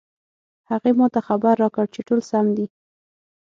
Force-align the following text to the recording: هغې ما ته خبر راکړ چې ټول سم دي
هغې 0.69 0.91
ما 0.97 1.07
ته 1.13 1.19
خبر 1.27 1.53
راکړ 1.63 1.85
چې 1.93 1.99
ټول 2.07 2.19
سم 2.29 2.45
دي 2.57 2.65